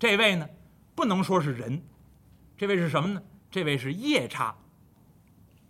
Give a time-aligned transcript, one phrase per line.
[0.00, 0.48] 这位呢，
[0.94, 1.82] 不能说是人，
[2.56, 3.22] 这位是什么呢？
[3.50, 4.56] 这位是夜叉。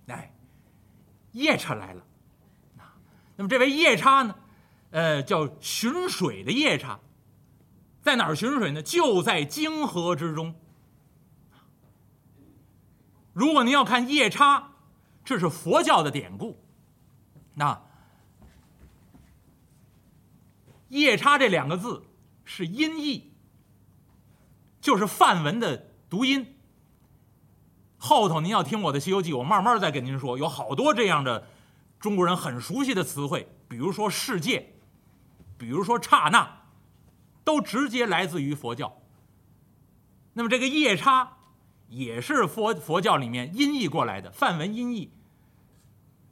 [0.06, 0.32] 哎，
[1.32, 2.06] 夜叉来了。
[3.34, 4.34] 那么这位夜叉呢，
[4.90, 7.00] 呃，叫寻水的夜叉，
[8.02, 8.80] 在哪儿寻水呢？
[8.80, 10.54] 就在泾河之中。
[13.32, 14.70] 如果您要看夜叉，
[15.24, 16.62] 这是佛教的典故。
[17.54, 17.82] 那
[20.88, 22.04] 夜叉这两个字
[22.44, 23.29] 是音译，
[24.80, 26.56] 就是梵文的读音。
[27.98, 31.46] 后头您要听我的《西游记》，我慢慢再跟您说，有好多这样的
[31.98, 34.74] 中国人很熟悉的词汇，比如说“世界”，
[35.58, 36.62] 比如说“刹那”，
[37.44, 39.02] 都直接来自于佛教。
[40.32, 41.36] 那么这个夜叉
[41.88, 45.12] 也是佛佛教里面音译过来的梵文音译，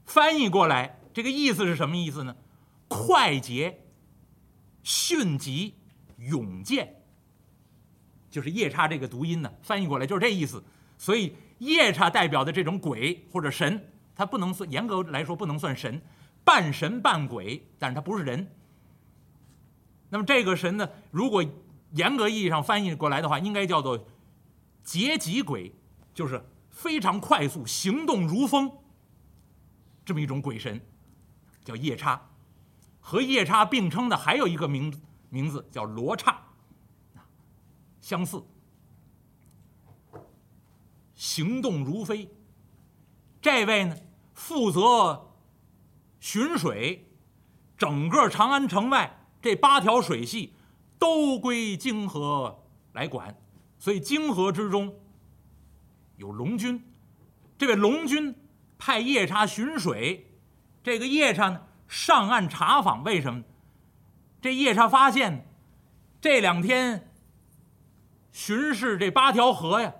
[0.06, 2.36] 翻译过来这个意思是什么意思呢？
[2.88, 3.84] 快捷。
[4.84, 5.74] 迅疾、
[6.16, 6.97] 勇健，
[8.30, 10.62] 就是夜叉这个读音呢，翻译过来就是这意思。
[10.96, 16.02] 所以夜叉代表的这种鬼或者神，它不能算严格来说不能算神，
[16.44, 18.50] 半神半鬼，但是它不是人。
[20.10, 21.44] 那么这个神呢，如果
[21.92, 24.06] 严格意义上翻译过来的话，应该叫做
[24.82, 25.72] 劫疾鬼，
[26.12, 28.70] 就是非常快速、行动如风
[30.04, 30.80] 这么一种鬼神，
[31.64, 32.20] 叫夜叉。
[33.00, 34.92] 和夜叉并称的还有一个名
[35.30, 36.38] 名字叫罗刹，
[38.08, 38.42] 相似，
[41.14, 42.26] 行动如飞。
[43.38, 43.94] 这位呢，
[44.32, 45.28] 负责
[46.18, 47.06] 巡水，
[47.76, 50.54] 整个长安城外这八条水系
[50.98, 53.36] 都归泾河来管，
[53.78, 54.98] 所以泾河之中
[56.16, 56.82] 有龙君。
[57.58, 58.34] 这位龙君
[58.78, 60.32] 派夜叉巡水，
[60.82, 61.60] 这个夜叉呢？
[61.86, 63.44] 上岸查访，为什么？
[64.40, 65.46] 这夜叉发现，
[66.22, 67.07] 这两天
[68.38, 69.92] 巡视这八条河呀，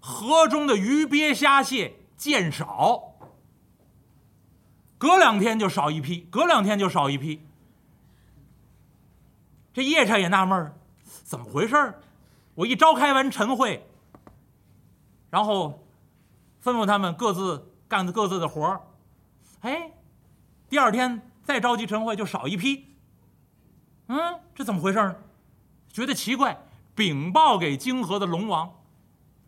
[0.00, 3.16] 河中的鱼鳖虾蟹渐少，
[4.96, 7.46] 隔两天就少一批，隔两天就少一批。
[9.74, 12.00] 这夜叉也纳闷儿，怎么回事
[12.54, 13.86] 我一召开完晨会，
[15.28, 15.86] 然后
[16.64, 18.80] 吩咐他们各自干各自的活儿，
[19.60, 19.92] 哎。
[20.70, 22.86] 第二天再召集晨会就少一批，
[24.06, 25.14] 嗯，这怎么回事呢？
[25.92, 26.58] 觉得奇怪，
[27.00, 28.74] 禀报给泾河的龙王，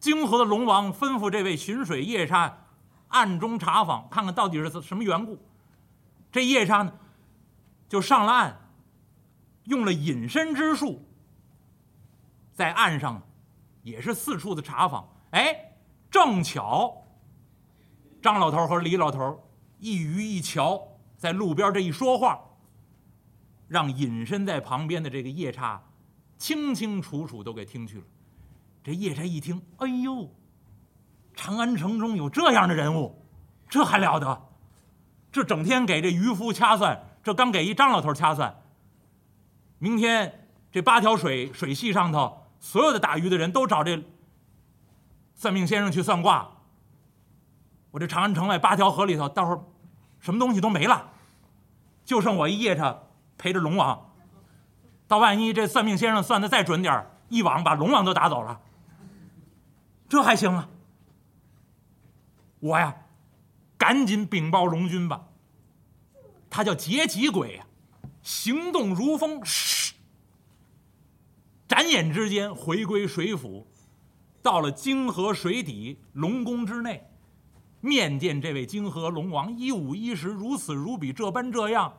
[0.00, 2.64] 泾河的龙王吩咐这位巡水夜叉
[3.08, 5.38] 暗中查访，看看到底是什么缘故。
[6.30, 6.90] 这夜叉呢，
[7.90, 8.58] 就上了岸，
[9.64, 11.06] 用了隐身之术，
[12.54, 13.20] 在岸上
[13.82, 15.06] 也是四处的查访。
[15.32, 15.74] 哎，
[16.10, 17.04] 正巧
[18.22, 19.46] 张老头和李老头
[19.78, 20.80] 一鱼一瞧。
[21.18, 22.40] 在路边这一说话，
[23.68, 25.82] 让隐身在旁边的这个夜叉
[26.42, 28.04] 清清楚楚都给听去了。
[28.82, 30.28] 这夜叉一听，哎呦，
[31.36, 33.24] 长安城中有这样的人物，
[33.68, 34.42] 这还了得？
[35.30, 38.60] 这整天给这渔夫掐算，这刚给一张老头掐算。
[39.78, 44.02] 明天这八条水水系上头，所有的打鱼的人都找这
[45.36, 46.50] 算命先生去算卦。
[47.92, 49.72] 我这长安城外八条河里头，到时候
[50.18, 51.12] 什么东西都没了。
[52.04, 52.98] 就剩我一夜叉
[53.38, 54.11] 陪着龙王，
[55.12, 58.58] 到万一这算命先生算的再准点一网把龙王都打走了，
[60.08, 60.70] 这还行啊？
[62.60, 62.96] 我呀，
[63.76, 65.22] 赶紧禀报龙君吧。
[66.48, 67.66] 他叫劫吉鬼呀，
[68.22, 69.42] 行动如风，
[71.68, 73.66] 眨眼之间回归水府，
[74.40, 77.06] 到了泾河水底龙宫之内。
[77.82, 81.92] 面见这位泾河龙王，一五一十，如此如彼，这般这样，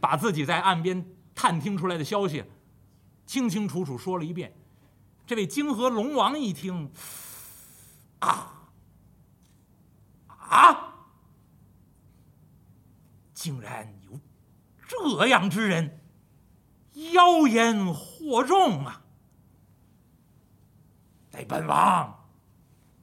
[0.00, 2.44] 把自己在岸边探听出来的消息，
[3.26, 4.54] 清清楚楚说了一遍。
[5.26, 6.90] 这位泾河龙王一听，
[8.18, 8.68] 啊
[10.26, 10.94] 啊，
[13.32, 14.18] 竟然有
[14.86, 16.00] 这样之人，
[17.12, 19.02] 妖言惑众啊！
[21.30, 22.28] 得本王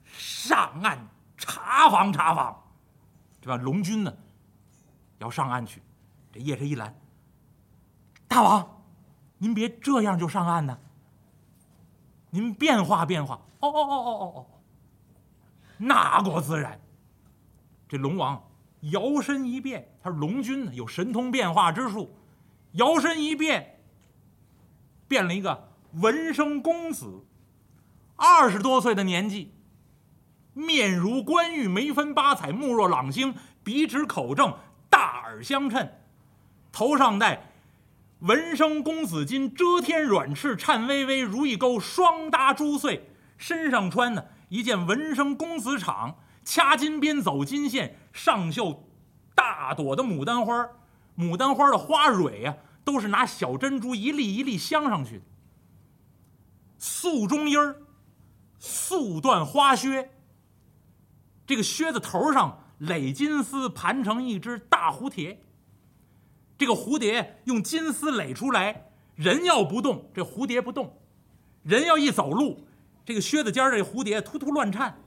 [0.05, 1.07] 上岸。
[1.39, 2.63] 查访查访，
[3.39, 3.55] 对吧？
[3.57, 4.11] 龙君呢，
[5.19, 5.83] 要上岸去。
[6.31, 6.99] 这夜叉一拦，
[8.27, 8.83] 大王，
[9.37, 10.77] 您别这样就上岸呢。
[12.29, 13.35] 您变化变化。
[13.59, 14.45] 哦哦哦哦哦哦，
[15.77, 16.79] 那果自然。
[17.87, 18.43] 这龙王
[18.81, 22.13] 摇身一变，他是龙君呢，有神通变化之术，
[22.73, 23.79] 摇身一变，
[25.07, 27.25] 变了一个文生公子，
[28.17, 29.53] 二十多岁的年纪。
[30.53, 34.53] 面如冠玉，眉分八彩，目若朗星，鼻直口正，
[34.89, 35.89] 大耳相称，
[36.71, 37.46] 头上戴
[38.19, 43.11] 文生公子金遮天软翅颤巍巍，如一钩双搭珠穗。
[43.37, 48.87] 身上穿呢一件文生公子氅，掐金边走金线，上绣
[49.35, 50.67] 大朵的牡丹花。
[51.15, 55.23] 牡丹花的花蕊呀，都是拿小珍珠一粒一粒镶上去的。
[56.79, 57.83] 素中衣儿，
[58.57, 60.11] 素缎花靴。
[61.45, 65.43] 这个靴子头上垒金丝，盘成一只大蝴蝶。
[66.57, 70.87] 这个蝴蝶用金丝垒出来，人要不动，这蝴蝶不动；
[71.63, 72.67] 人要一走路，
[73.05, 74.97] 这个靴子尖儿这蝴蝶突突乱颤。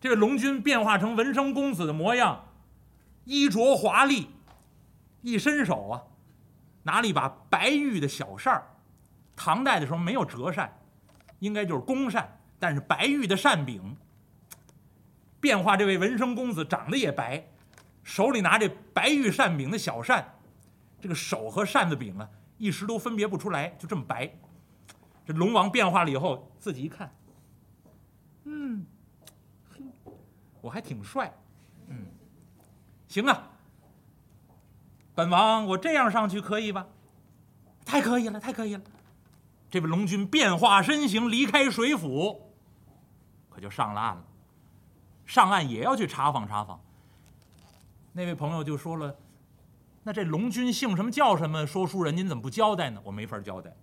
[0.00, 2.46] 这个龙君变化成文生公子的模样，
[3.24, 4.28] 衣着华丽，
[5.20, 6.02] 一伸手啊，
[6.82, 8.66] 拿了一把白玉的小扇儿。
[9.36, 10.80] 唐代的时候没有折扇，
[11.38, 13.96] 应该就是公扇，但是白玉的扇柄。
[15.40, 17.51] 变化这位文生公子长得也白。
[18.02, 20.34] 手里拿着白玉扇柄的小扇，
[21.00, 22.28] 这个手和扇子柄啊，
[22.58, 24.30] 一时都分别不出来，就这么白。
[25.24, 27.14] 这龙王变化了以后，自己一看，
[28.44, 28.84] 嗯，
[29.70, 29.84] 嘿，
[30.60, 31.32] 我还挺帅，
[31.86, 32.06] 嗯，
[33.06, 33.48] 行啊，
[35.14, 36.86] 本王我这样上去可以吧？
[37.84, 38.82] 太可以了，太可以了。
[39.70, 42.52] 这位龙君变化身形离开水府，
[43.48, 44.24] 可就上了岸了。
[45.24, 46.80] 上岸也要去查访查访。
[48.14, 49.16] 那位朋友就说了
[50.04, 51.66] ：“那这龙君姓什么叫什么？
[51.66, 53.00] 说书人您怎么不交代呢？
[53.04, 53.70] 我没法交代。《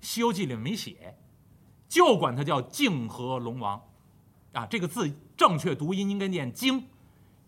[0.00, 1.16] 西游记》里没写，
[1.88, 3.82] 就管他叫泾河龙王，
[4.52, 6.84] 啊，这个字正确读音应该念泾，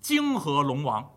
[0.01, 1.13] 泾河龙王。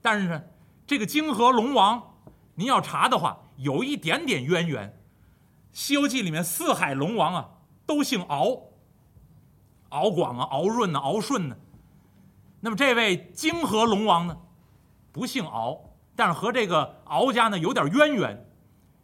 [0.00, 0.42] 但是呢，
[0.84, 2.16] 这个泾河龙王，
[2.56, 4.88] 您要查的话，有一点点渊源。
[5.72, 7.50] 《西游记》里面四海龙王啊，
[7.86, 8.62] 都姓敖，
[9.90, 11.56] 敖广啊，敖润呢，敖顺呢。”
[12.64, 14.38] 那么这位泾河龙王呢，
[15.10, 18.48] 不姓敖，但是和这个敖家呢有点渊源。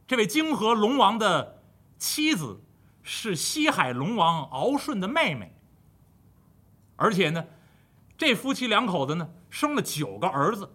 [0.07, 1.61] 这位泾河龙王的
[1.99, 2.61] 妻子
[3.03, 5.53] 是西海龙王敖顺的妹妹，
[6.95, 7.45] 而且呢，
[8.17, 10.71] 这夫妻两口子呢生了九个儿子，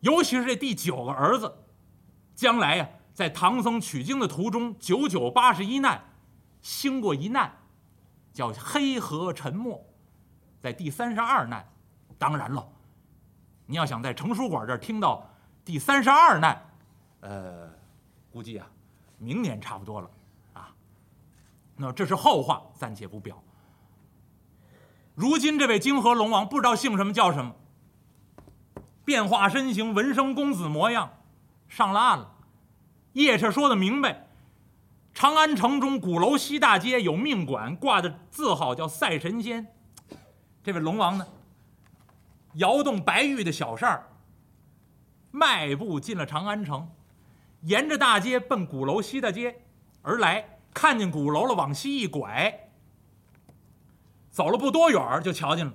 [0.00, 1.64] 尤其是这第九个儿子，
[2.34, 6.04] 将来呀在唐僧取经的途中九九八十一难，
[6.60, 7.60] 兴过一难，
[8.34, 9.82] 叫黑河沉没。
[10.60, 11.64] 在第三十二难，
[12.18, 12.66] 当然了，
[13.66, 15.28] 你要想在成书馆这儿听到
[15.64, 16.60] 第三十二难，
[17.20, 17.70] 呃，
[18.30, 18.66] 估计啊，
[19.18, 20.10] 明年差不多了
[20.52, 20.74] 啊。
[21.76, 23.42] 那这是后话，暂且不表。
[25.14, 27.54] 如今这位泾河龙王不知道姓什么叫什么，
[29.04, 31.10] 变化身形，文生公子模样，
[31.68, 32.32] 上了岸了。
[33.12, 34.26] 夜叉说的明白，
[35.14, 39.74] 长安城中鼓楼西大街有命馆，挂的字号叫赛神仙。
[40.66, 41.24] 这位龙王呢，
[42.54, 44.08] 摇动白玉的小扇儿，
[45.30, 46.90] 迈步进了长安城，
[47.60, 49.62] 沿着大街奔鼓楼西大街
[50.02, 52.68] 而来，看见鼓楼了，往西一拐，
[54.28, 55.72] 走了不多远就瞧见了，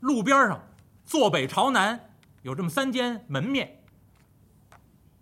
[0.00, 0.60] 路边上
[1.04, 2.10] 坐北朝南
[2.42, 3.80] 有这么三间门面，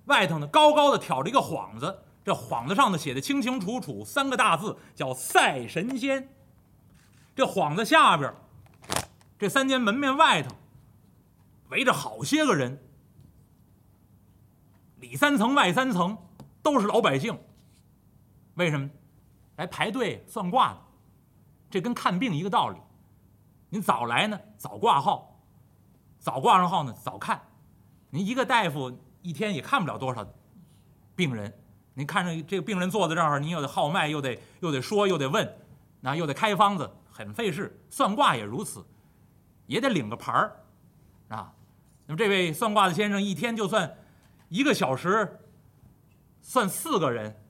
[0.07, 6.27] 外头呢高高的挑着一个幌子，这幌子上呢写的清清楚楚三个大字，叫赛神仙。
[7.41, 8.35] 这幌子下边，
[9.39, 10.55] 这三间门面外头，
[11.71, 12.79] 围着好些个人，
[14.97, 16.19] 里三层外三层，
[16.61, 17.39] 都是老百姓。
[18.57, 18.91] 为什么？
[19.57, 20.81] 来排队算卦的，
[21.71, 22.77] 这跟看病一个道理。
[23.71, 25.41] 您早来呢，早挂号；
[26.19, 27.41] 早挂上号呢，早看。
[28.11, 30.31] 您一个大夫一天也看不了多少
[31.17, 31.59] 病人。
[31.95, 35.57] 您看着这个病人坐在这儿，您又得号脉，又得又得说，又得问，
[36.03, 36.91] 那又得开方子。
[37.11, 38.85] 很费事，算卦也如此，
[39.67, 40.57] 也得领个牌儿，
[41.29, 41.53] 啊。
[42.07, 43.97] 那么这位算卦的先生一天就算
[44.49, 45.39] 一个小时，
[46.41, 47.41] 算四个人，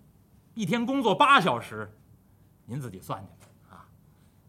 [0.52, 1.90] 一天工作八小时，
[2.66, 3.88] 您自己算去啊，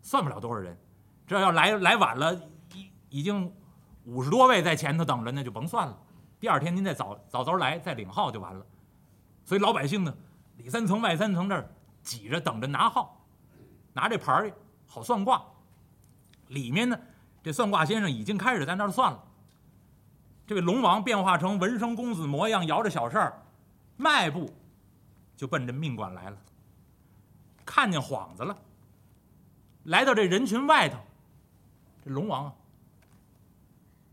[0.01, 0.77] 算不了多少人。
[1.25, 2.35] 这要来来晚了，
[2.73, 3.53] 已已经
[4.03, 5.97] 五十多位在前头等着，那就甭算了。
[6.41, 8.65] 第二天您再早早早来，再领号就完了。
[9.45, 10.13] 所以老百姓呢，
[10.57, 11.69] 里三层外三层这儿
[12.03, 13.25] 挤着等着拿号，
[13.93, 14.53] 拿这牌儿。
[14.93, 15.41] 好算卦，
[16.49, 16.99] 里面呢，
[17.41, 19.23] 这算卦先生已经开始在那儿算了。
[20.45, 23.41] 这位龙王变化成文生公子模样，摇着小扇儿，
[23.95, 24.53] 迈步
[25.37, 26.37] 就奔着命馆来了。
[27.65, 28.57] 看见幌子了，
[29.83, 30.97] 来到这人群外头，
[32.03, 32.53] 这龙王啊，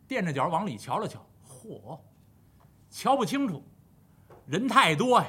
[0.07, 1.99] 垫着脚往里瞧了瞧，嚯，
[2.89, 3.61] 瞧不清楚，
[4.47, 5.29] 人太多呀。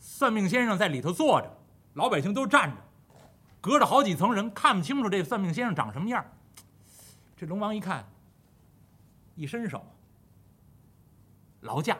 [0.00, 1.56] 算命先生在里头坐着，
[1.94, 2.82] 老百姓都站着。
[3.66, 6.24] 隔着好几层人，看不清楚这算命先生长什么样。
[7.36, 8.08] 这龙王一看，
[9.34, 9.84] 一伸手，
[11.62, 11.98] 劳驾。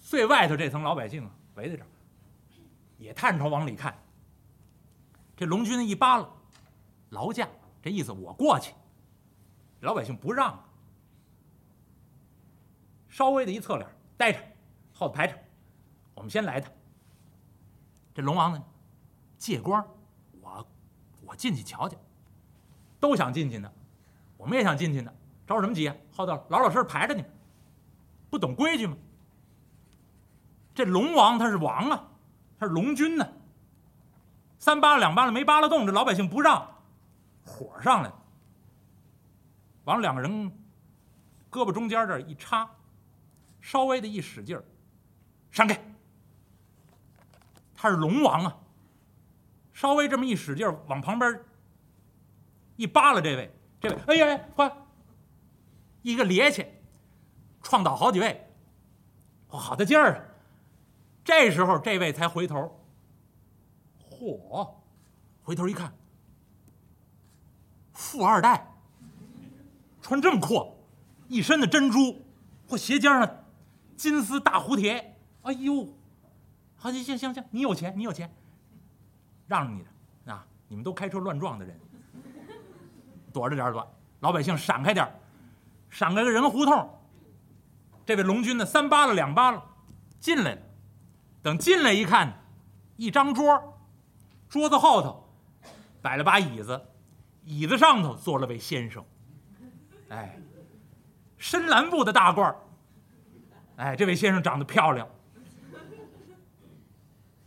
[0.00, 1.86] 最外头这层老百姓啊，围在这儿，
[2.96, 3.94] 也探头往里看。
[5.36, 6.26] 这龙君一扒拉，
[7.10, 7.46] 劳驾，
[7.82, 8.72] 这意思我过去。
[9.80, 10.58] 老百姓不让，
[13.10, 13.86] 稍微的一侧脸，
[14.16, 14.38] 待着，
[14.94, 15.38] 后头排着，
[16.14, 16.77] 我们先来的。
[18.18, 18.60] 这龙王呢，
[19.36, 19.86] 借光，
[20.40, 20.66] 我
[21.24, 21.96] 我进去瞧瞧，
[22.98, 23.72] 都想进去呢，
[24.36, 25.14] 我们也想进去呢，
[25.46, 25.94] 着什么急啊？
[26.12, 27.22] 后头老老实实排着呢，
[28.28, 28.96] 不懂规矩吗？
[30.74, 32.08] 这龙王他是王啊，
[32.58, 33.24] 他是龙君呢。
[34.58, 36.68] 三扒拉两扒拉没扒拉动，这老百姓不让，
[37.44, 38.22] 火上来了，
[39.84, 40.50] 往两个人
[41.48, 42.68] 胳膊中间这一插，
[43.60, 44.64] 稍微的一使劲儿，
[45.52, 45.80] 闪开。
[47.80, 48.58] 他是龙王啊，
[49.72, 51.40] 稍微这么一使劲儿，往旁边
[52.74, 54.76] 一扒拉，这位，这位，哎呀，快，
[56.02, 56.66] 一个趔趄，
[57.62, 58.50] 撞倒好几位，
[59.46, 60.24] 好大劲儿啊！
[61.22, 62.84] 这时候，这位才回头，
[64.10, 64.74] 嚯，
[65.44, 65.96] 回头一看，
[67.92, 68.74] 富二代，
[70.02, 70.76] 穿这么阔，
[71.28, 72.24] 一身的珍珠，
[72.66, 73.44] 或鞋尖上
[73.96, 75.96] 金丝大蝴蝶，哎呦！
[76.78, 78.32] 好，行行行行，你有钱，你有钱，
[79.48, 80.46] 让着你的啊！
[80.68, 81.76] 你们都开车乱撞的人，
[83.32, 83.84] 躲着点躲，
[84.20, 85.12] 老百姓闪开点
[85.90, 86.88] 闪开个人胡同。
[88.06, 89.60] 这位龙军呢，三扒拉两扒拉
[90.20, 90.62] 进来了，
[91.42, 92.32] 等进来一看，
[92.96, 93.76] 一张桌，
[94.48, 95.28] 桌子后头
[96.00, 96.80] 摆了把椅子，
[97.44, 99.04] 椅子上头坐了位先生，
[100.10, 100.38] 哎，
[101.38, 102.56] 深蓝布的大褂儿
[103.76, 105.08] 哎，这位先生长得漂亮。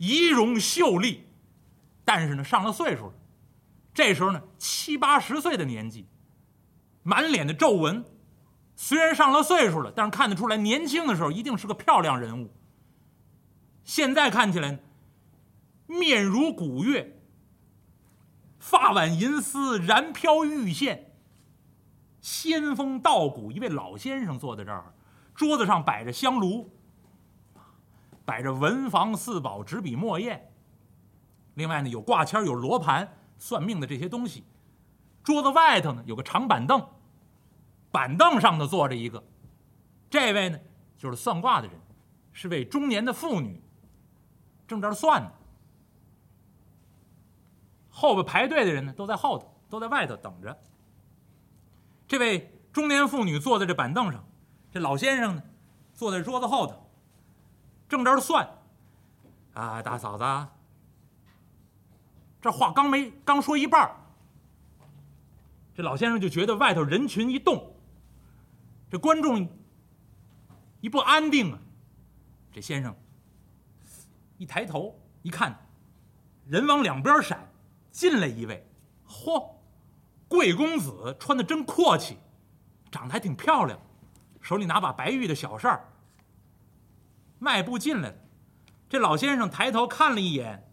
[0.02, 1.28] 仪容秀丽，
[2.04, 3.12] 但是呢，上了岁数了。
[3.94, 6.08] 这时候呢，七八十岁的年纪，
[7.04, 8.04] 满脸的皱纹。
[8.74, 12.52] 虽然上了岁数了，但是看得出来，年轻的时候一定是个漂亮人物。
[13.84, 14.80] 现在看起来，
[15.86, 17.20] 面如古月，
[18.58, 21.12] 发挽银丝，然飘玉线，
[22.20, 23.52] 仙风道骨。
[23.52, 24.92] 一位老先生坐在这儿，
[25.32, 26.68] 桌子上摆着香炉。
[28.24, 30.40] 摆着文房四宝、纸笔墨砚，
[31.54, 34.44] 另外呢有挂签、有罗盘、算命的这些东西。
[35.22, 36.84] 桌子外头呢有个长板凳，
[37.90, 39.22] 板凳上头坐着一个，
[40.10, 40.58] 这位呢
[40.98, 41.76] 就是算卦的人，
[42.32, 43.62] 是位中年的妇女，
[44.66, 45.30] 正这算呢。
[47.88, 50.58] 后边排队的人呢都在后头，都在外头等着。
[52.08, 54.24] 这位中年妇女坐在这板凳上，
[54.70, 55.42] 这老先生呢
[55.92, 56.81] 坐在桌子后头。
[57.92, 58.48] 正这算，
[59.52, 60.48] 啊，大嫂子，
[62.40, 63.94] 这话刚没刚说一半
[65.74, 67.74] 这老先生就觉得外头人群一动，
[68.90, 69.46] 这观众
[70.80, 71.58] 一不安定啊。
[72.50, 72.94] 这先生
[74.38, 75.54] 一抬头一看，
[76.46, 77.46] 人往两边闪，
[77.90, 78.66] 进来一位，
[79.06, 79.50] 嚯，
[80.28, 82.16] 贵公子穿的真阔气，
[82.90, 83.78] 长得还挺漂亮，
[84.40, 85.91] 手里拿把白玉的小扇儿。
[87.42, 88.14] 迈步进来了，
[88.88, 90.64] 这老先生抬头看了一眼，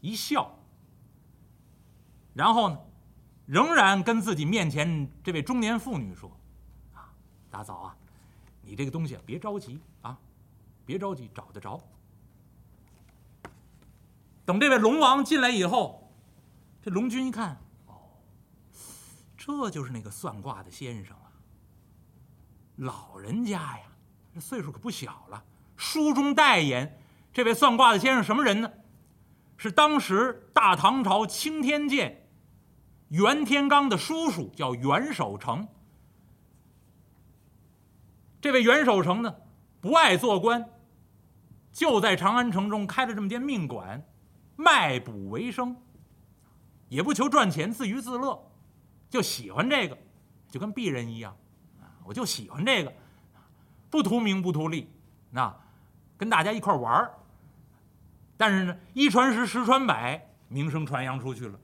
[0.00, 0.58] 一笑，
[2.34, 2.78] 然后呢，
[3.46, 6.28] 仍然跟自己面前这位中年妇女说
[6.92, 7.14] ：“啊，
[7.52, 7.96] 大嫂啊，
[8.62, 10.18] 你这个东西别着急啊，
[10.84, 11.80] 别着急，找得着。
[14.44, 16.12] 等这位龙王进来以后，
[16.82, 17.56] 这龙君一看，
[17.86, 17.94] 哦，
[19.36, 21.30] 这就是那个算卦的先生啊，
[22.74, 23.84] 老人家呀。”
[24.34, 25.44] 这岁数可不小了。
[25.76, 26.98] 书中代言
[27.32, 28.70] 这位算卦的先生什么人呢？
[29.56, 32.28] 是当时大唐朝青天剑
[33.08, 35.68] 袁天罡的叔叔，叫袁守诚。
[38.40, 39.36] 这位袁守诚呢，
[39.80, 40.68] 不爱做官，
[41.70, 44.04] 就在长安城中开了这么间命馆，
[44.56, 45.76] 卖卜为生，
[46.88, 48.50] 也不求赚钱，自娱自乐，
[49.08, 49.96] 就喜欢这个，
[50.48, 51.36] 就跟鄙人一样，
[52.04, 52.92] 我就喜欢这个。
[53.92, 54.88] 不图名不图利，
[55.30, 55.54] 那
[56.16, 57.14] 跟大家一块玩儿。
[58.38, 61.60] 但是呢，一传十，十传百，名声传扬出去了，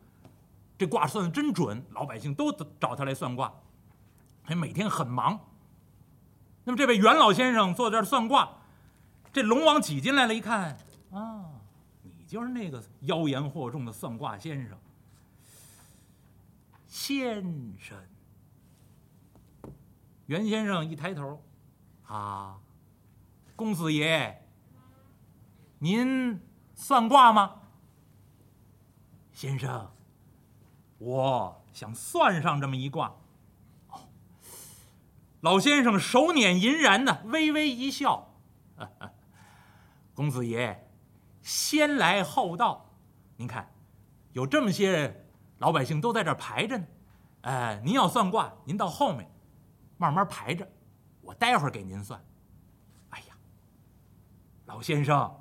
[0.76, 3.50] 这卦算的真准，老百姓都找他来算卦，
[4.42, 5.40] 还每天很忙。
[6.64, 8.46] 那么这位袁老先生坐在这儿算卦，
[9.32, 10.76] 这龙王挤进来了，一看
[11.10, 11.46] 啊，
[12.02, 14.78] 你就是那个妖言惑众的算卦先生，
[16.86, 17.42] 先
[17.78, 17.96] 生。
[20.26, 21.42] 袁先生一抬头。
[22.08, 22.58] 啊，
[23.54, 24.46] 公子爷，
[25.78, 26.40] 您
[26.74, 27.56] 算卦吗？
[29.32, 29.90] 先生，
[30.96, 33.14] 我想算上这么一卦。
[33.88, 34.00] 哦，
[35.40, 38.34] 老先生手捻银髯呢，微微一笑
[40.14, 40.90] ：“公子爷，
[41.42, 42.90] 先来后到，
[43.36, 43.70] 您看，
[44.32, 45.26] 有这么些
[45.58, 46.86] 老百姓都在这儿排着呢。
[47.42, 49.30] 哎，您要算卦，您到后面
[49.98, 50.66] 慢慢排着，
[51.28, 52.18] 我待会儿给您算。
[53.10, 53.36] 哎呀，
[54.64, 55.38] 老先生，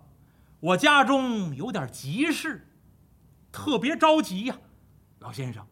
[0.60, 2.68] 我家中有点急事，
[3.54, 4.58] 特别着急呀。
[5.20, 5.66] 老先生，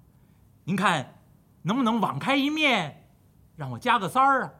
[0.64, 1.22] 您看
[1.64, 3.02] 能不能网开一面？”
[3.58, 4.54] 让我加个三儿啊！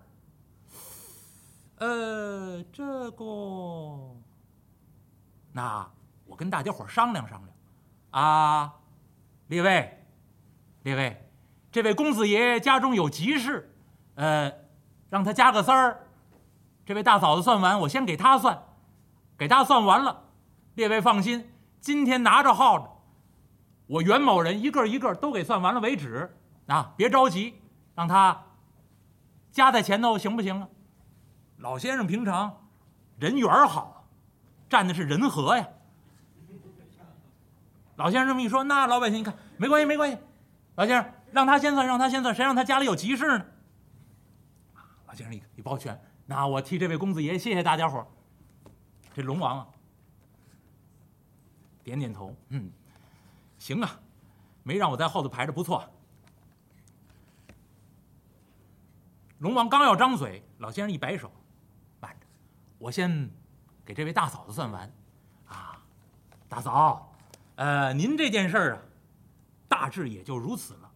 [1.78, 4.16] 呃，这个，
[5.54, 5.90] 那
[6.26, 7.58] 我跟大家伙商量商量，
[8.12, 8.74] 啊，
[9.48, 10.06] 列位，
[10.84, 11.30] 列位，
[11.72, 13.74] 这位公子爷家中有急事，
[14.16, 14.50] 呃，
[15.16, 15.98] 让他加个三儿。
[16.86, 18.62] 这位大嫂子算完，我先给他算，
[19.38, 20.24] 给他算完了，
[20.74, 23.02] 列位放心，今天拿着号，
[23.88, 26.36] 我袁某人一个一个都给算完了为止
[26.68, 26.92] 啊！
[26.98, 27.56] 别着急，
[27.96, 28.42] 让他。
[29.54, 30.68] 加在前头行不行啊？
[31.60, 32.54] 老先生平常
[33.18, 34.06] 人缘好，
[34.68, 35.66] 占的是人和呀。
[37.96, 40.18] 老先生这么一说，那老百姓一看没关系没关系，
[40.76, 43.46] 老先生让他先算，让他先算，谁让他家里有急事呢？
[45.16, 48.06] 先生一一抱拳，那我替这位公子爷谢谢大家伙
[49.14, 49.68] 这龙王啊，
[51.84, 52.70] 点点头，嗯，
[53.58, 54.00] 行啊，
[54.64, 55.90] 没让我在后头排着，不错。
[59.40, 61.32] 龙王刚要张嘴，老先生一摆手
[62.00, 62.26] ：“慢着，
[62.78, 63.30] 我先
[63.86, 64.92] 给这位大嫂子算完。
[65.48, 65.82] 啊，
[66.50, 67.14] 大嫂，
[67.56, 68.82] 呃，您这件事儿啊，
[69.68, 70.92] 大致也就如此了，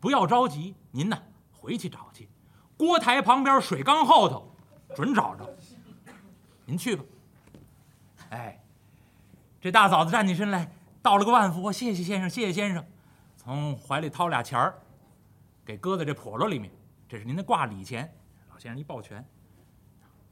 [0.00, 0.74] 不要着急。
[0.90, 2.28] 您呢，回去找去，
[2.76, 4.54] 锅台旁边水缸后头，
[4.94, 5.48] 准找着。
[6.64, 7.04] 您去吧。
[8.30, 8.60] 哎，
[9.60, 12.84] 这大嫂子站起身来，道了个万福，谢谢先生，谢谢先生，
[13.36, 14.78] 从怀里掏俩钱儿，
[15.64, 16.70] 给搁在这笸箩里面。”
[17.06, 18.12] 这是您的挂礼钱，
[18.50, 19.24] 老先生一抱拳。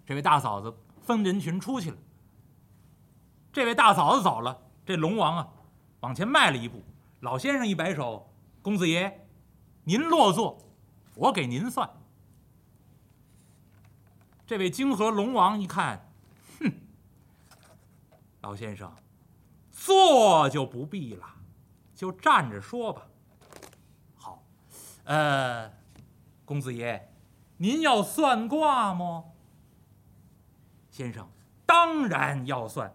[0.05, 1.97] 这位大嫂子分人群出去了。
[3.53, 5.49] 这位大嫂子走了，这龙王啊，
[6.01, 6.83] 往前迈了一步。
[7.21, 8.29] 老先生一摆手
[8.63, 9.27] ：“公子爷，
[9.85, 10.59] 您落座，
[11.15, 11.89] 我给您算。”
[14.53, 16.13] 这位泾河龙王一看，
[16.61, 16.71] 哼，
[18.43, 18.95] 老先生，
[19.71, 21.25] 坐就不必了，
[21.95, 23.07] 就站着说吧。
[24.15, 24.45] 好，
[25.05, 25.73] 呃。
[26.45, 27.11] 公子爷，
[27.57, 29.25] 您要算卦吗？
[30.91, 31.27] 先生，
[31.65, 32.95] 当然要算。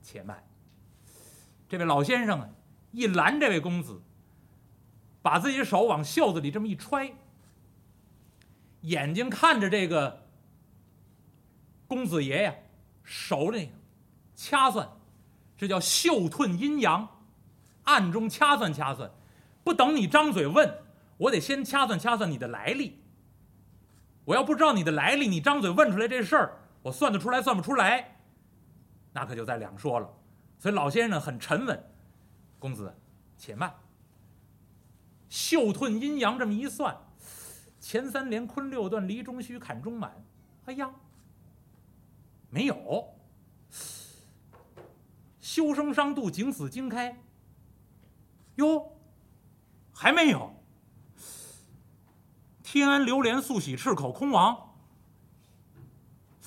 [0.00, 0.42] 且慢，
[1.68, 2.48] 这位老先生啊，
[2.92, 4.00] 一拦这位公子，
[5.20, 7.14] 把自己的手往袖子里这么一揣，
[8.84, 10.26] 眼睛看着这个
[11.86, 12.54] 公子爷呀，
[13.02, 13.70] 手里
[14.34, 14.88] 掐算，
[15.56, 17.08] 这叫嗅吞阴阳，
[17.84, 19.10] 暗中掐算掐算，
[19.62, 20.82] 不等你张嘴问。
[21.16, 23.00] 我得先掐算掐算你的来历。
[24.24, 28.18] 我要不知道你的来历，你张嘴问出来这事儿，我算得出来算不出来，
[29.12, 30.12] 那可就在两说了。
[30.58, 31.84] 所以老先生很沉稳，
[32.58, 32.92] 公子，
[33.38, 33.72] 且慢。
[35.28, 36.96] 秀吞阴阳这么一算，
[37.84, 40.24] 前三连坤六断离中虚坎中满，
[40.64, 40.90] 哎呀，
[42.48, 43.14] 没有。
[45.38, 47.22] 修生伤度景死经开，
[48.54, 48.90] 哟，
[49.92, 50.54] 还没有。
[52.62, 54.74] 天安流连素喜赤口空亡，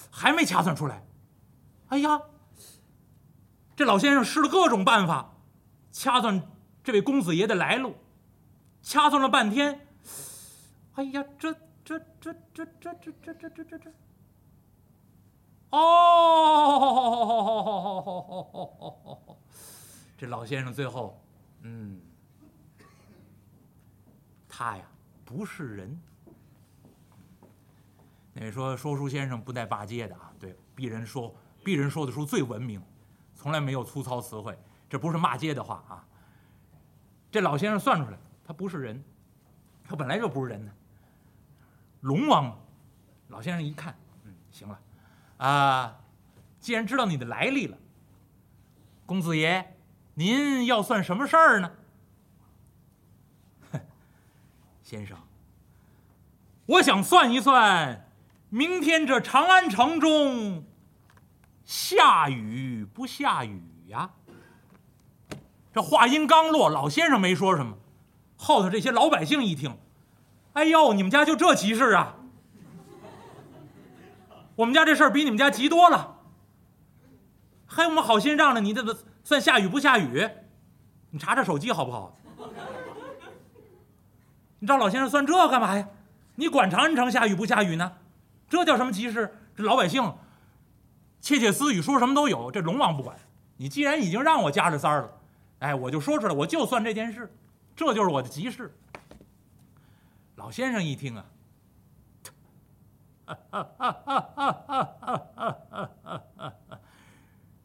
[0.10, 1.06] 还没掐算出来。
[1.90, 2.20] 哎呀，
[3.76, 5.36] 这老先生试了各种办法，
[5.92, 6.42] 掐算
[6.84, 7.96] 这位公子爷的来路，
[8.82, 9.87] 掐算了半天。
[10.98, 11.54] 哎呀，这
[11.86, 13.92] 这这这这这这这这这这，
[15.70, 15.78] 哦，
[20.18, 21.22] 这老先生最后，
[21.62, 22.02] 嗯，
[24.50, 24.84] 他呀
[25.24, 26.02] 不是人。
[28.34, 31.32] 那说说书先生不带骂街的啊，对，鄙人说
[31.64, 32.82] 鄙人说的书最文明，
[33.36, 34.58] 从来没有粗糙词汇，
[34.90, 36.04] 这不是骂街的话啊。
[37.32, 39.04] 这老先生算出来，他不是人，
[39.84, 40.72] 他本来就不是人呢。
[42.02, 42.58] 龙王，
[43.30, 44.80] 老先生一看，嗯，行了，
[45.38, 46.00] 啊，
[46.60, 47.78] 既然知道你的来历了，
[49.06, 49.76] 公子爷，
[50.14, 51.72] 您要算什么事儿呢？
[54.84, 55.18] 先生，
[56.66, 58.06] 我想算一算。
[58.50, 60.64] 明天这长安城中
[61.66, 64.10] 下雨不下雨呀？
[65.74, 67.78] 这话音刚落，老先生没说什么，
[68.38, 69.78] 后头这些老百姓一听，
[70.58, 72.16] 哎呦，你们家就这急事啊？
[74.56, 76.16] 我们家这事儿比你们家急多了，
[77.68, 80.28] 还有我们好心让着你，这个算下雨不下雨？
[81.12, 82.18] 你查查手机好不好？
[84.58, 85.88] 你找老先生算这干嘛呀？
[86.34, 87.92] 你管长安城下雨不下雨呢？
[88.50, 89.32] 这叫什么急事？
[89.56, 90.12] 这老百姓
[91.22, 92.50] 窃窃私语，说什么都有。
[92.50, 93.16] 这龙王不管，
[93.58, 95.12] 你既然已经让我加着三儿了，
[95.60, 97.32] 哎，我就说出来，我就算这件事，
[97.76, 98.76] 这就是我的急事。
[100.38, 101.26] 老先生一听啊，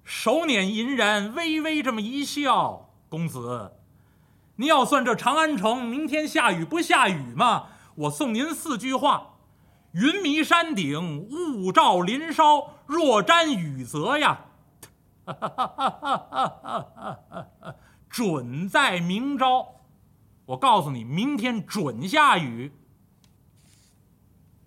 [0.03, 3.73] 手捻银髯，微微这么一笑，公子，
[4.57, 7.67] 您要算这长安城明天下雨不下雨吗？
[7.95, 9.35] 我送您四句话：
[9.93, 12.71] 云迷山顶，雾罩林梢。
[12.87, 14.47] 若沾雨泽呀，
[18.09, 19.82] 准在明朝。
[20.45, 22.73] 我告诉你，明天准下雨。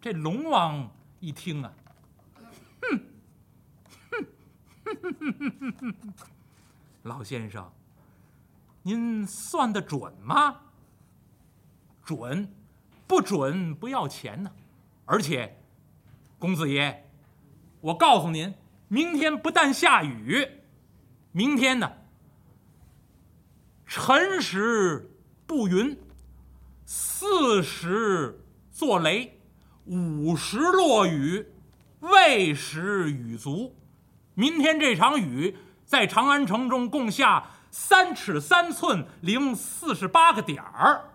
[0.02, 1.74] 这龙王一听啊，
[2.82, 3.00] 哼，
[4.12, 4.28] 哼，
[4.84, 6.14] 哼哼哼哼哼哼，
[7.04, 7.72] 老先生，
[8.84, 10.62] 您算得准吗？
[12.04, 12.50] 准。
[13.08, 14.52] 不准不要钱呢，
[15.06, 15.62] 而且，
[16.40, 17.08] 公子爷，
[17.80, 18.52] 我告诉您，
[18.88, 20.44] 明天不但下雨，
[21.32, 21.92] 明天呢，
[23.86, 25.15] 辰时
[25.48, 25.98] 不云，
[26.86, 29.40] 四时作雷，
[29.86, 31.46] 五时落雨，
[32.00, 33.76] 未时雨足。
[34.34, 35.56] 明天这场雨
[35.86, 41.12] 在长安城中共下三尺三寸零四十八个点儿。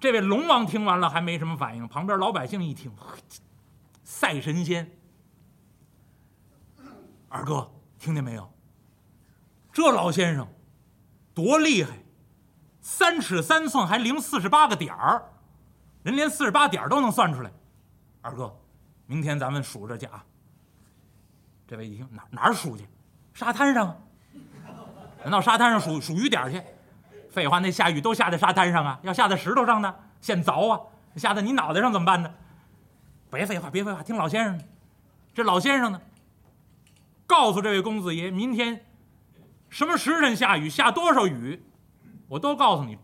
[0.00, 2.90] 这位龙王听完了还没什么反应，旁边老百姓一听，
[4.02, 4.90] 赛神仙，
[7.28, 8.52] 二哥听见没有？
[9.72, 10.46] 这老先生
[11.34, 11.98] 多厉害，
[12.80, 15.22] 三尺三寸还零四十八个点儿，
[16.02, 17.50] 人连四十八点儿都能算出来。
[18.20, 18.54] 二哥，
[19.06, 20.24] 明天咱们数着去啊。
[21.66, 22.86] 这位一听哪哪儿数去？
[23.32, 23.96] 沙滩上？
[25.22, 26.62] 难道沙滩上数数雨点儿去？
[27.30, 30.80] 废话，那下雨都下在沙滩上啊，要下在石头上呢，现凿啊，
[31.16, 32.34] 下在你脑袋上怎么办呢？
[33.30, 34.64] 别废话，别废话，听老先生的。
[35.32, 36.00] 这老先生呢，
[37.26, 38.84] 告诉这位公子爷，明天
[39.72, 41.62] 什么时辰下雨，下多少雨，
[42.28, 42.98] 我都告诉你。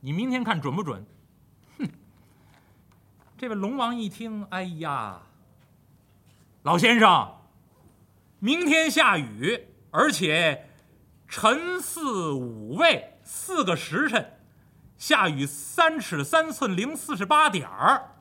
[0.00, 1.06] 你明天看准不准？
[1.78, 1.88] 哼！
[3.38, 5.22] 这位龙王一听，哎呀，
[6.64, 7.36] 老先生，
[8.40, 10.68] 明天下雨，而且。
[11.28, 14.38] 辰巳午未四个时辰，
[14.98, 18.16] 下雨三尺三寸零四十八点儿。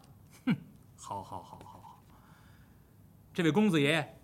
[0.46, 0.56] 哼，
[0.96, 2.02] 好好好好好。
[3.34, 4.18] 这位公子爷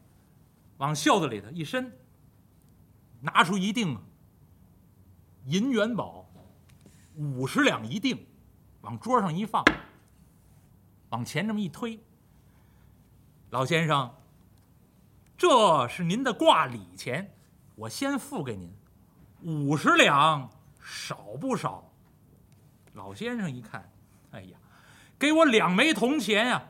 [0.77, 1.91] 往袖子里头一伸，
[3.19, 3.97] 拿出一锭
[5.45, 6.25] 银元宝，
[7.15, 8.17] 五十两一锭，
[8.81, 9.63] 往桌上一放，
[11.09, 11.99] 往前这么一推。
[13.49, 14.13] 老先生，
[15.37, 17.33] 这是您的挂礼钱。
[17.75, 18.73] 我先付给您
[19.41, 20.49] 五十两，
[20.81, 21.89] 少不少？
[22.93, 23.89] 老先生一看，
[24.31, 24.57] 哎呀，
[25.17, 26.69] 给我两枚铜钱呀，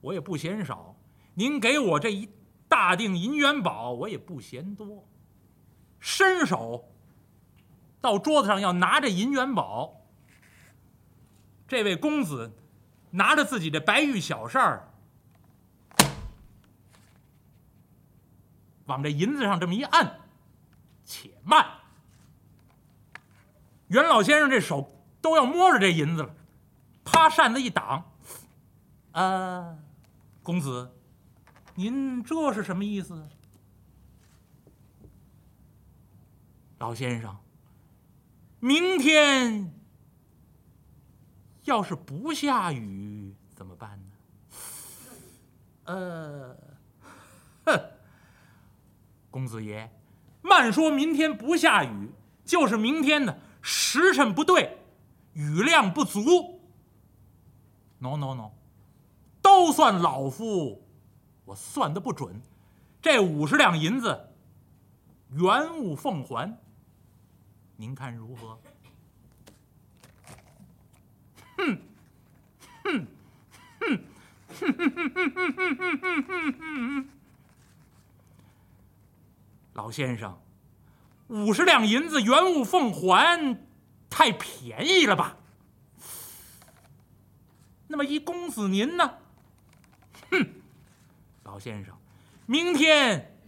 [0.00, 0.96] 我也不嫌少。
[1.34, 2.28] 您给我这一
[2.66, 5.06] 大锭银元宝，我也不嫌多。
[6.00, 6.88] 伸手
[8.00, 10.02] 到桌子上要拿着银元宝，
[11.66, 12.52] 这位公子
[13.10, 14.88] 拿着自己的白玉小扇儿。
[18.86, 20.20] 往这银子上这么一按，
[21.04, 21.66] 且慢。
[23.88, 26.34] 袁老先生这手都要摸着这银子了，
[27.04, 28.10] 啪扇子一挡，
[29.12, 29.76] 啊，
[30.42, 30.90] 公子，
[31.74, 33.28] 您这是什么意思？
[36.78, 37.36] 老先生，
[38.60, 39.74] 明天
[41.64, 44.12] 要是不下雨怎么办呢？
[45.84, 46.56] 呃，
[47.64, 47.80] 哼。
[49.28, 49.90] 公子爷，
[50.40, 52.12] 慢说明天不下雨，
[52.44, 54.78] 就是明天呢，时辰不对，
[55.32, 56.60] 雨量不足。
[57.98, 58.52] No no no，
[59.42, 60.86] 都算老夫，
[61.44, 62.40] 我算的不准。
[63.02, 64.32] 这五十两银子，
[65.30, 66.56] 原物奉还。
[67.80, 68.60] 您看如何？
[71.56, 71.78] 哼，
[72.82, 73.06] 哼，
[73.78, 74.00] 哼，
[74.48, 77.08] 哼哼哼哼哼哼哼哼哼。
[79.74, 80.36] 老先生，
[81.28, 83.56] 五十两银子原物奉还，
[84.10, 85.36] 太便宜了吧？
[87.86, 89.18] 那么一公子您呢？
[90.32, 90.44] 哼，
[91.44, 91.96] 老先生，
[92.46, 93.38] 明天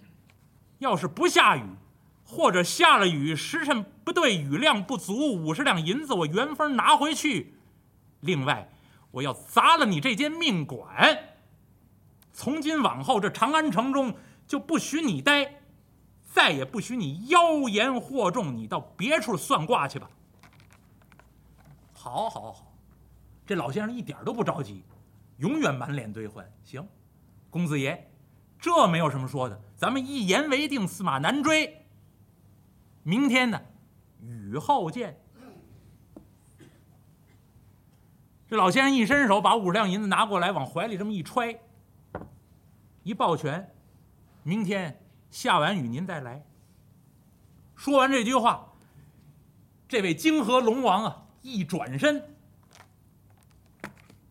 [0.79, 1.65] 要是不下雨，
[2.31, 7.57] 或者下了雨时辰不对，雨量不足，五十两银子我原封拿回去。
[8.21, 8.71] 另外，
[9.11, 11.19] 我要砸了你这间命馆。
[12.33, 14.15] 从今往后，这长安城中
[14.47, 15.57] 就不许你待。
[16.23, 20.09] 再也不许你妖言惑众，你到别处算卦去吧。
[21.93, 22.73] 好，好，好。
[23.45, 24.85] 这老先生一点都不着急，
[25.39, 26.49] 永远满脸堆欢。
[26.63, 26.87] 行，
[27.51, 28.09] 公子爷，
[28.61, 31.80] 这没有什么说的，咱们一言为定，驷马难追。
[33.03, 33.61] 明天呢，
[34.21, 35.19] 雨后见。
[38.47, 41.61] 这老先生一伸手，把五十两银子拿过来，往怀里这么一揣，
[43.05, 43.73] 一抱拳
[44.43, 46.45] ：“明天下完雨您再来。”
[47.77, 48.73] 说完这句话，
[49.89, 52.23] 这位泾河龙王啊，一转身，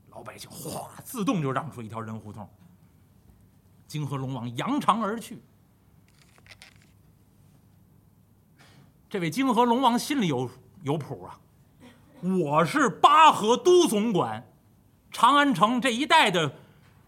[0.09, 2.47] 老百姓哗，自动就让出一条人胡同。
[3.87, 5.41] 泾河龙王扬长而去。
[9.09, 10.47] 这位泾河龙王心里有
[10.83, 11.39] 有谱啊。
[12.21, 14.47] 我是八河都总管，
[15.11, 16.53] 长安城这一带的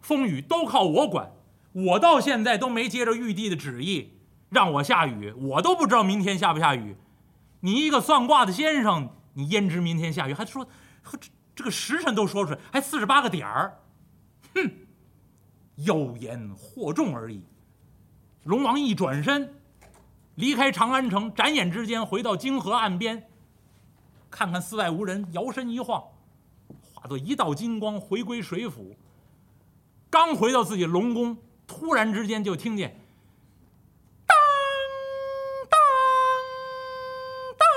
[0.01, 1.31] 风雨都靠我管。
[1.73, 4.13] 我到现在都没接着玉帝的旨意
[4.49, 6.95] 让我下雨，我都不知道明天下不下雨。
[7.59, 10.33] 你一个算卦的先生，你焉知明天下雨？
[10.33, 10.67] 还说，
[11.03, 13.77] 这这个时辰都说出来，还四十八个点儿。
[14.55, 14.71] 哼，
[15.75, 17.43] 有言惑众而已。
[18.45, 19.53] 龙王一转身，
[20.35, 23.29] 离开长安城，眨眼之间回到泾河岸边。
[24.29, 26.01] 看看四外无人，摇身一晃，
[26.93, 28.95] 化作一道金光回归水府。
[30.09, 32.97] 刚回到自己龙宫，突然之间就听见
[34.25, 34.37] “当
[35.69, 35.77] 当
[37.57, 37.67] 当”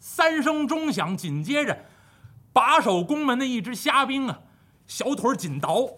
[0.00, 1.84] 三声钟响，紧接着
[2.52, 4.40] 把守宫门的一只虾兵啊，
[4.86, 5.88] 小腿紧倒，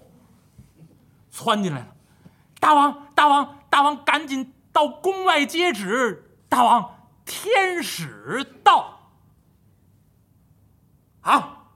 [1.31, 1.97] 窜进来了。
[2.63, 6.31] 大王，大王，大王，赶紧到宫外接旨！
[6.49, 6.95] 大王。
[7.25, 9.01] 天使到
[11.23, 11.71] 啊！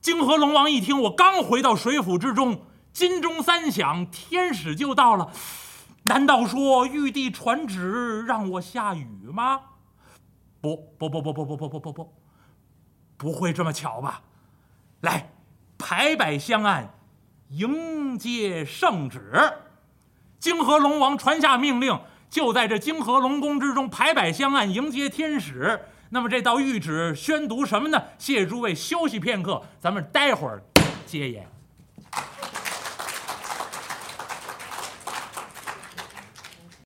[0.00, 5.30] 泾河龙王一听，我刚回到水府之中，金钟三响，天使就到了。
[6.04, 9.60] 难道说玉帝传旨让我下雨吗？
[10.60, 12.14] 不不不不不不不不不不，
[13.16, 14.22] 不会这么巧吧？
[15.02, 15.30] 来，
[15.76, 16.94] 排摆香案，
[17.50, 19.32] 迎接圣旨。
[20.38, 21.98] 泾河龙王传下命令。
[22.30, 25.80] 就在这泾河龙宫之中排摆香案迎接天使。
[26.10, 28.02] 那么这道谕旨宣读什么呢？
[28.18, 30.62] 谢诸位休息片刻，咱们待会儿
[31.06, 31.48] 接言。